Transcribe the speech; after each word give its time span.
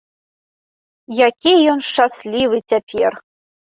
Які 1.27 1.51
ён 1.73 1.79
шчаслівы 1.91 2.57
цяпер! 2.75 3.11